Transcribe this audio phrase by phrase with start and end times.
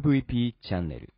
[0.00, 1.12] MVP チャンネル。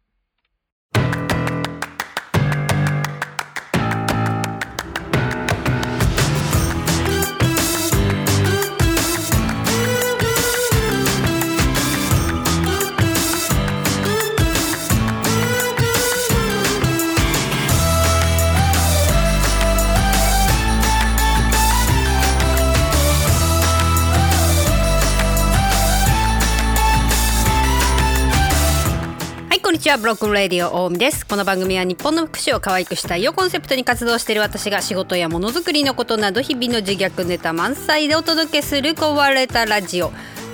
[29.94, 31.24] はブロークンレディオ大海です。
[31.24, 40.10] この番組は日本の福祉を可愛くしたいをコンセプトに活動している私が仕事やものづくりのことなど日々の自虐ネタ満載でお届けする壊れたラジオ。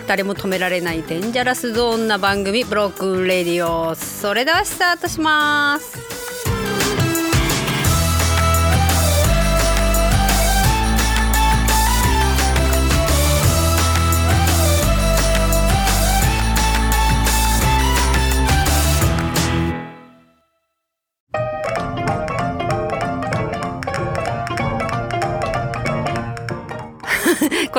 [0.07, 3.95] 誰も止められないデンジャラスゾーンな番組ブロークンレディオ。
[3.95, 6.30] それではスタートします。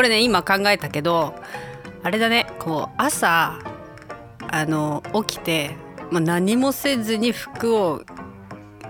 [0.01, 1.35] これね今考えたけど
[2.01, 3.59] あれだねこう朝
[4.51, 5.75] あの起きて、
[6.09, 8.01] まあ、何もせずに服を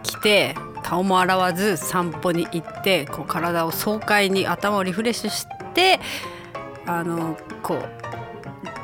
[0.03, 5.99] 着て顔も洗わず散歩に行ってこう体を爽快に頭をリフレッシュして
[6.85, 7.89] あのこう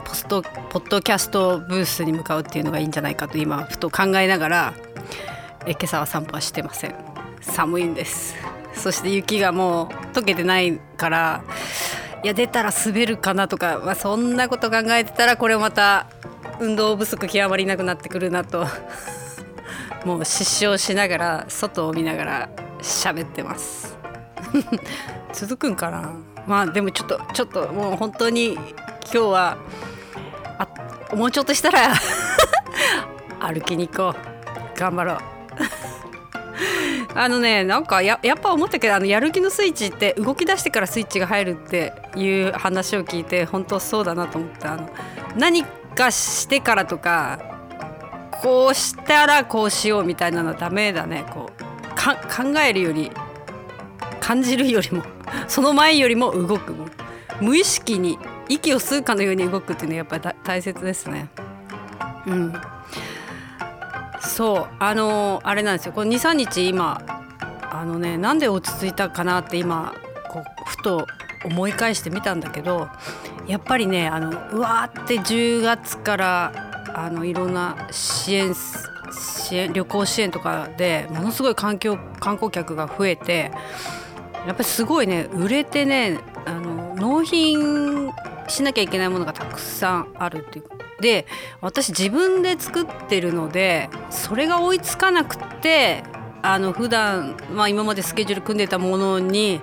[0.04, 4.74] ポストポッドキャストブースに向かうっていうのがいいんじゃないかと今ふと考えながら
[5.66, 6.96] え今朝は散歩はしてません。
[7.40, 8.36] 寒いんです。
[8.74, 11.44] そして雪がもう溶けてないから
[12.28, 16.08] いや出たら滑るかなとか、まあ、そんなこと考えてたらこれまた
[16.60, 18.68] 運動不足極まりなくなってくるなと。
[20.04, 22.50] もう失笑しながら外を見ながら
[22.82, 23.98] 喋ってます。
[25.32, 26.12] 続くんかな？
[26.46, 28.66] まあでもちょっとちょっともう本当に今
[29.10, 29.58] 日は
[30.58, 31.94] あもうちょっとしたら
[33.40, 34.20] 歩きに行こ
[34.76, 34.78] う。
[34.78, 35.37] 頑張ろう。
[37.20, 44.88] あのねなんかややっぱ思ったけどあのやる気のスイッチって動き出してからスイッチが入るっていう話を聞いて本当そうだなと思ってあの
[45.36, 47.40] 何かしてからとか
[48.44, 51.26] こうしたらこうしようみたいなのはダメだね。
[51.34, 53.12] こうか考えるより
[54.20, 55.02] 感じるよりも
[55.50, 56.86] その前よりも動くも
[57.42, 61.30] 無意識に息を吸うかのように動くっていうのはやっぱり大切ですね。
[62.28, 62.54] うん。
[64.38, 65.94] そうあのあれなんですよ。
[65.94, 67.02] この23日今
[67.72, 69.96] あのねなんで落ち着いたかなって今
[70.30, 71.08] こうふと
[71.44, 72.88] 思い返してみたんだけど
[73.48, 78.54] やっぱりねあのうわーって10月からあのいろんな支援
[79.12, 83.52] 支援旅行支援とかでものすごい環境観光客が増えて
[84.46, 88.12] やっぱりすごいね売れてねあの納品
[88.48, 90.66] しなきゃいけないものがたくさんあるっていう
[91.02, 91.28] で
[91.62, 96.04] 私自分で作ってるのでそれが追いつかなくって
[96.42, 99.62] あの普段まあ今までスケジュール組んでたものに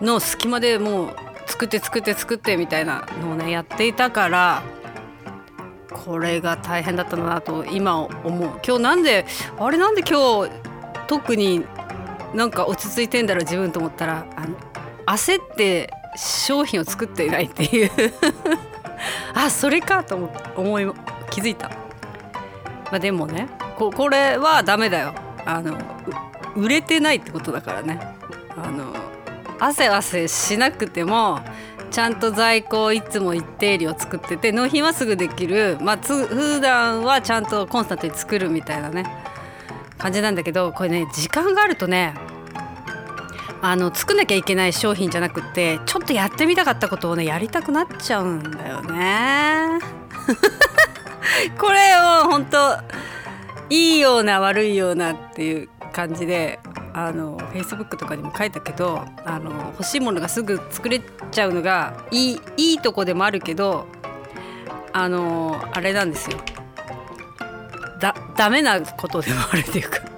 [0.00, 1.16] の隙間でもう
[1.46, 4.62] 作って作って作ってみたいなのをねやっていたから
[5.92, 8.60] これが大変だったんだなと今思う。
[8.66, 9.26] 今日なんで
[9.58, 10.50] あれなんで今日
[11.06, 11.64] 特に
[12.34, 14.56] なんか落ち着いてんだろう自分と思ったらあの
[15.06, 17.90] 焦って商品を作っていないっていう。
[19.34, 20.16] あそれかと
[20.56, 20.90] 思い
[21.30, 21.76] 気づいた、ま
[22.94, 25.14] あ、でもねここれはダメだよ。
[25.46, 25.76] あの
[26.56, 28.00] 売れてないってことだからね。
[28.56, 28.94] あの
[29.58, 31.40] 汗汗しなくても
[31.90, 35.76] ちゃんと在庫をいつも一定量作ってて納品はすぐできる。
[35.80, 39.04] まあつ普段はちゃんとコンスタントに作るみたいなね
[39.98, 42.14] 感じなんだけどこれね時間があるとね
[43.66, 49.78] あの作んなきゃいけない商品じゃなくてちょっとやってみたかったことをねやりたくなっちゃうんだよね。
[51.58, 52.76] これを本当
[53.70, 56.60] いいような悪いようなっていう感じで
[56.92, 61.00] あの Facebook とかにも書いたけどあの欲しいものがすぐ作れ
[61.30, 63.86] ちゃうのがいいいいとこでもあるけど
[64.92, 66.36] あのあれなんですよ
[67.98, 70.13] だダメなことでもあるっていうか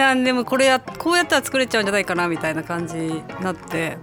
[0.00, 3.98] なんでもこれやこうやったら作れちゃうんじゃないかなみたいな感じになって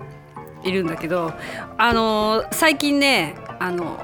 [0.63, 1.33] いるんだけど
[1.77, 3.99] あの最近ねあの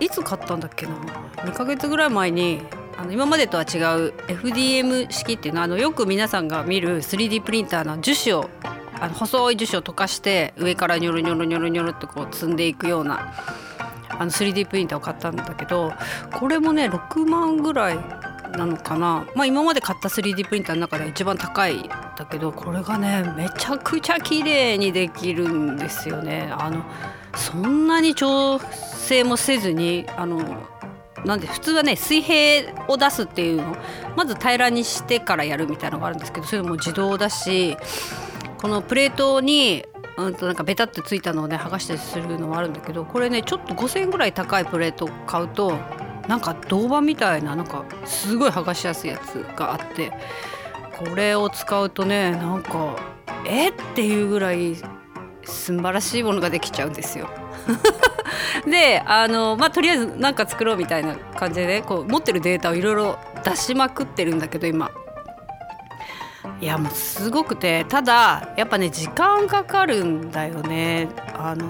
[0.00, 0.92] いつ買ったんだっけな
[1.36, 2.62] 2ヶ月ぐらい前に
[2.96, 8.48] あの今までとは違う FDM 式っていうのはあのよく皆さんが見る 3D プリンターの樹脂を
[8.98, 13.34] あの細い樹脂を溶かして上からニョロニョロニョロニョロってこう積んでいくような
[14.08, 15.92] あの 3D プリンターを買ったんだけど
[16.32, 17.98] これもね6万ぐらい
[18.52, 26.52] なのかな、まあ、今まで買った 3D プリンターの中では一番高いだけどこれがねめちゃくちゃ綺麗にできるんですよね。
[26.52, 26.84] あの
[27.34, 30.42] そんなに調整もせずにあの
[31.24, 33.76] なんで普通はね水平を出すっていうの
[34.16, 37.76] まず平らにしてからやるみたいなのがあるんですけどそれも自動だし
[38.58, 39.84] このプレートに
[40.16, 45.78] うんとなんかベタってついたのをね剥がしたりするのもあるんだけどこれねちょっと5,000円ぐらい高いプレート買うと
[46.28, 50.12] なんか銅板みたいななんかすごい剥がしやすいやつがあって
[50.98, 52.96] これを使うとねなんか
[53.44, 54.76] えっていうぐらい
[55.44, 57.28] 素晴らしいものができちゃうんですよ。
[58.66, 64.90] であのまあとりあえず何か作ろうみたいな感じでねこう持ってるデータをいろいろ出しまくってるんだけど今
[66.60, 71.66] いやもうすごくてただやっぱね時間かかるんだよねあの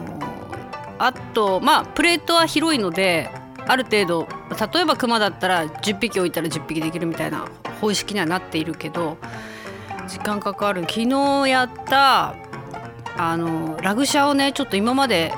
[0.98, 3.30] あとまあプレートは広いので
[3.66, 7.46] ある程度例えばクマだったら10匹置いたら10匹できるみたいな
[7.80, 9.16] 方式にはなっているけど
[10.08, 10.82] 時間かかる。
[10.82, 12.34] 昨日やった
[13.16, 15.32] あのラグシャをねちょっと今まで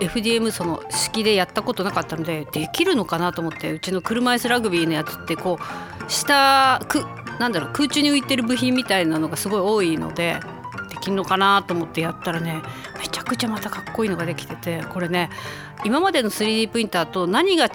[0.00, 7.04] FDM その式でやったことなかったのでできるのかなと思ってうちの車椅子ラグビーのやつってこう下く
[7.38, 10.40] なんだろう空中に浮いてる部品みたいなのがすごい多いので
[10.90, 12.62] できるのかなと思ってやったらね
[13.00, 15.30] めちゃくちゃまたかっこいいのができててこれね
[15.84, 17.68] 今までの 3D プリンターと何が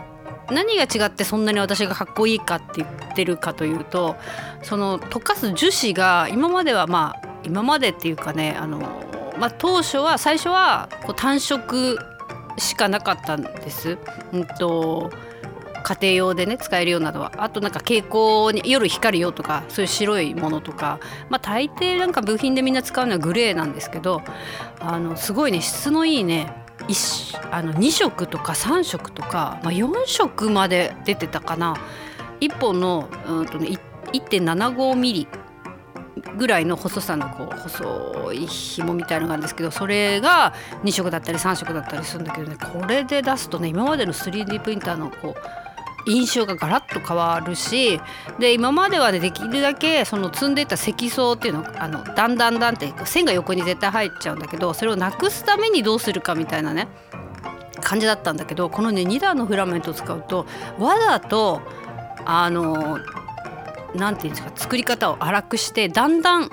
[0.51, 4.15] 何が違ってそんなに私がかっこいいかって言ってるかというと
[4.63, 8.79] その溶かす樹脂が今まではまあ今までっていうかねあの
[9.39, 11.97] まあ、当初は最初はこう単色
[12.57, 13.97] しかなかったんです。
[14.33, 15.11] うんと
[15.81, 17.31] 家庭用でね使えるようなのは。
[17.37, 20.99] あとなんか蛍光に夜光るよとかそういう白いものとか。
[21.29, 24.21] まあ大抵なんか部品でみんな使うのはグレーなんですけど
[24.81, 26.58] あのすごいね質のいいね
[27.51, 31.75] あの2色とか3色とか、まあ、4色まで出てたかな。
[32.39, 33.77] 1本の、うんとね、
[34.13, 35.27] 1.75ミリ
[36.37, 40.53] ぐらいの細さのこう細い紐みたいのがあるんですけどそれが
[40.83, 45.58] 2色だったり3色だったりするんだけどねこれで出すとね今までの 3D プリンターのこう
[46.05, 47.99] 印象がガラッと変わるし
[48.39, 56.87] で今まではできるだけその積んでた積層っていうのあのだんだんだんって線が横に絶対入っちゃうんだけどそれをなくすためにどうするかみたいなね
[57.81, 60.45] 感じだったんだけどこのね2段のフラメントを使うと
[60.77, 61.61] わざと
[62.25, 62.99] あの
[63.95, 66.49] 何て言うんですか作り方を荒くしてだんだん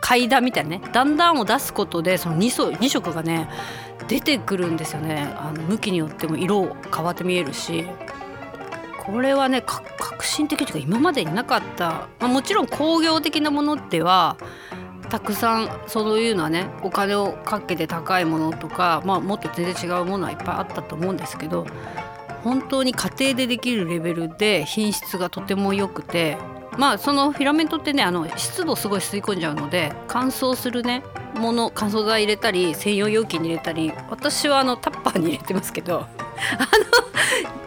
[0.00, 3.48] 階段みたいなねだんだんを出すことでその 2, 2色がね
[4.08, 5.34] 出てくるんですよね。
[5.36, 7.86] あの向きによっても色変わって見えるし。
[9.06, 14.36] これはね革新的というか今までになかった、まあ、もちろん工業的なものでは
[15.08, 21.66] たくさんそういうのはねお金をかけて高いものとか、まあ、もっと全然違うものはいっぱいあったと思うんですけど
[22.42, 26.36] 本当に家庭でできるレベルで品質がとても良くて
[26.76, 31.02] まあそのフィラメントってねあの湿度すごい吸い込んじゃうので乾燥するね
[31.34, 37.05] もの乾燥剤入れたり専用容器に入れたり私はあのタッパーに入れてますけど あの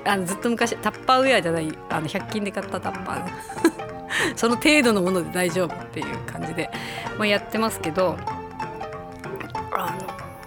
[0.10, 3.30] あのずっと昔タッパーウェアじゃないあの100均で買ったタッパー。
[4.36, 6.70] その程度のもので大丈夫っていう感じで、
[7.18, 8.18] まあ、やってますけど
[9.72, 9.96] あ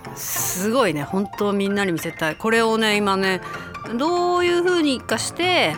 [0.09, 2.37] のすごいね本当みんなに見せたい。
[2.37, 3.41] これをね今ね
[3.97, 5.75] どういう風に生かして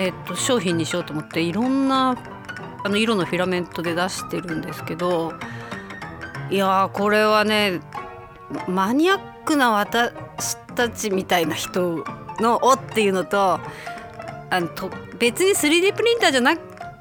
[0.00, 2.16] えっと、商品にしようと思っていろんな
[2.82, 5.34] あの色のフィラメントで出してるんですけど
[6.50, 7.80] いやこれはね
[8.66, 12.02] マニアックな私たちみたいな人
[12.40, 13.60] の「お」っていうのと
[14.50, 16.60] あのと別に 3D プリンターじゃなく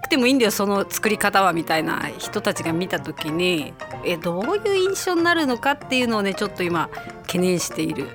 [0.10, 2.10] てもいいんだよその作り方はみたいな。
[2.18, 3.74] 人たちが見た時に
[4.06, 6.90] えどういう印象になるのかっていうのをねちょっと今
[7.24, 8.08] 懸念している。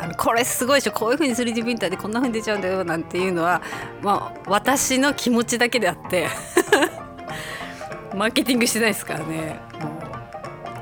[0.00, 0.92] あのこれすごいでしょ。
[0.92, 3.60] こういうふうに 3D プリンターでこんなふうに出ちゃうんだよなんていうのは、
[4.00, 6.28] まあ、私の気持ちだけであって。
[8.14, 9.60] マーケティングしてないですからね。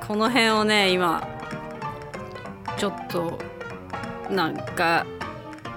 [0.06, 1.26] この辺をね今
[2.76, 3.38] ちょっと
[4.30, 5.04] なんか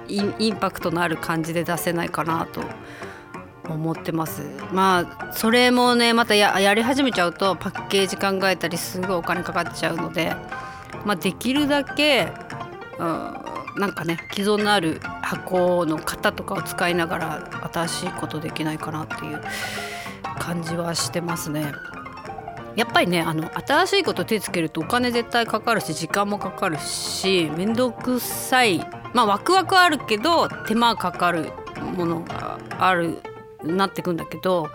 [0.09, 2.63] インパクトのある感じで出せないかなと
[3.67, 4.41] 思ってます
[4.73, 10.35] まあそれもねまたやり始めちゃうとパッケージ考えたりすごいお金かかっちゃうので、
[11.05, 12.31] まあ、できるだけ
[12.97, 19.41] うんなんかね既存のある箱の型とかを使いながら新しいことできないかなっていう
[20.39, 21.71] 感じはしてますね。
[22.79, 28.79] やっぱりねあの新しいこと手つけるとお金絶対かかるし時間もかかるし面倒くさい
[29.13, 31.51] まあワクワクあるけど手間かかる
[31.97, 33.21] ものがある
[33.63, 34.69] なってくんだけど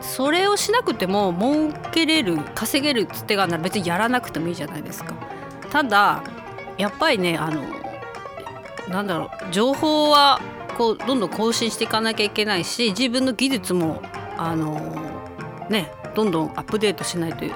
[0.00, 5.14] それをしなくても儲けれる稼げるつてがなら別にやらなくてもいいじゃないですか。
[5.72, 6.22] ただ
[6.78, 7.64] やっぱりねあの
[8.88, 10.40] なんだろう情報は
[10.78, 14.00] こうどんどん更新していかなきゃいけないし自分の技術も
[14.38, 15.26] あの
[15.70, 17.52] ねどんどんアップデートしないとい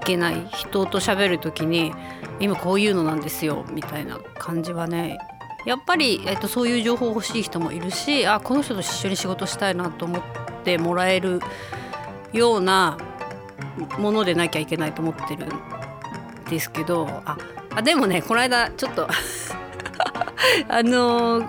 [0.00, 1.92] けない人と喋る時に
[2.40, 5.18] 今こういうのなんですよみたいな感じはね
[5.64, 10.22] やっぱり、えっと、そういう情報欲しい人もいるしあこの人と一緒に仕事したいなと思っ
[10.64, 11.40] てもらえる
[12.32, 12.98] ような
[13.98, 15.50] ものでなきゃいけないと思ってるん
[16.50, 17.38] ですけどあ
[17.74, 19.08] あでもねこの間ちょっと
[20.68, 21.46] あのー、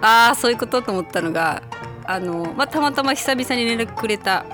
[0.00, 1.62] ああそういうことと思ったのが
[2.04, 4.44] あのー、まあ、たまたま久々に連絡くれた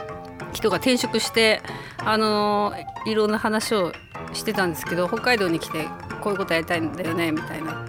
[0.57, 1.61] 人が転職して
[1.99, 2.73] あの、
[3.07, 3.93] いろんな話を
[4.33, 5.85] してたんですけど北海道に来て
[6.21, 7.87] こういうことやりたいんだよねみたいな。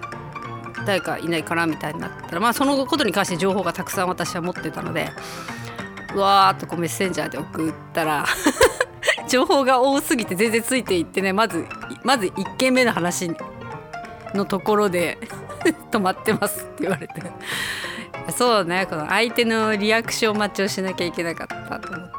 [0.86, 5.10] 誰かいないかなみたいになったらまあそのことに関して情報がたくさん私は持ってたので
[6.14, 8.24] うわーっとこうメッセンジャーで送ったら
[9.28, 11.66] 情報が多すぎて全然ついていってねまず
[12.04, 13.30] まず1件目の話
[14.34, 15.18] のところで
[15.92, 17.22] 止まってますって言われて。
[18.34, 22.17] そうねこの相手のリアクション待ちをしなきゃいけなかったと思って。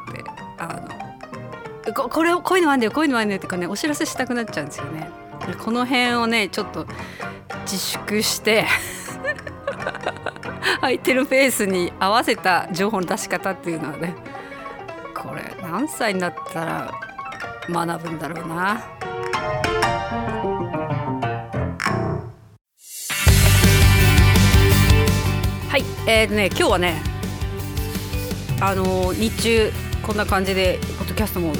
[1.94, 5.10] ここれこういうのあんだよこういうのあんだよってかねお知らせしたくなっちゃうんですよね。
[5.64, 6.86] この辺をねちょっと
[7.62, 8.66] 自粛して
[10.80, 14.14] 相手のペースに合わせた情報の出し方っていうのはね
[15.14, 16.92] これ何歳になったら
[17.68, 18.80] 学ぶんだろうな。
[25.68, 27.02] はいえーね今日はね
[28.60, 31.52] あのー、日中こんな感じでポッドキャストも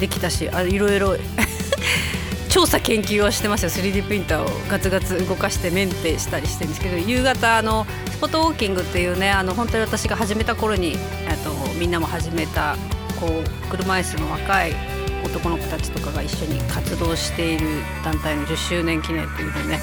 [0.00, 1.16] できたしあいろいろ
[2.48, 10.98] 調査研究をしてました 3D プリンターをガツガツ動かしてメンテしたりしてるんですけど夕方あのスポットウォーキングっていうねあの本当に私が始めた頃に
[11.44, 12.76] とみんなも始めた
[13.20, 14.72] こう車椅子の若い
[15.24, 17.66] 男の子たちとかが一緒に活動している
[18.04, 19.80] 団体の10周年記念というのね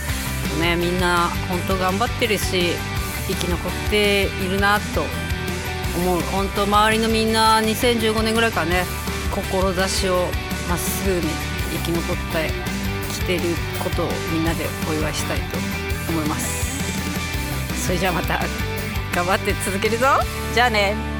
[0.59, 2.71] ねみんな本当頑張ってるし
[3.27, 5.03] 生き残っているなと
[5.97, 6.21] 思う。
[6.21, 8.83] 本当周りのみんな2015年ぐらいからね
[9.41, 10.27] 志を
[10.67, 11.21] まっすぐに
[11.85, 12.49] 生き残って
[13.13, 13.41] きてる
[13.83, 15.57] ことをみんなでお祝いしたいと
[16.09, 17.85] 思います。
[17.85, 18.39] それじゃあまた
[19.13, 20.07] 頑張って続けるぞ。
[20.53, 21.16] じゃあね。